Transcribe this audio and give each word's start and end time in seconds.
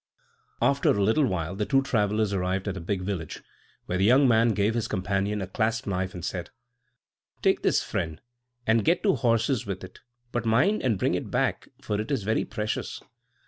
After 0.63 0.89
a 0.89 0.93
little 1.03 1.27
while 1.27 1.55
the 1.55 1.67
two 1.67 1.83
travellers 1.83 2.33
arrived 2.33 2.67
at 2.67 2.75
a 2.75 2.79
big 2.81 3.03
village, 3.03 3.43
where 3.85 3.99
the 3.99 4.03
young 4.03 4.27
man 4.27 4.55
gave 4.55 4.73
his 4.73 4.87
companion 4.87 5.43
a 5.43 5.47
clasp 5.47 5.85
knife, 5.85 6.15
and 6.15 6.25
said, 6.25 6.49
"Take 7.43 7.61
this, 7.61 7.83
friend, 7.83 8.19
and 8.65 8.83
get 8.83 9.03
two 9.03 9.13
horses 9.13 9.67
with 9.67 9.83
it; 9.83 9.99
but 10.31 10.43
mind 10.43 10.81
and 10.81 10.97
bring 10.97 11.13
it 11.13 11.29
back, 11.29 11.67
for 11.83 12.01
it 12.01 12.09
is 12.09 12.23
very 12.23 12.45
precious." 12.45 13.03